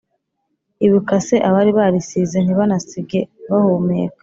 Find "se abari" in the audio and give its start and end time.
1.25-1.71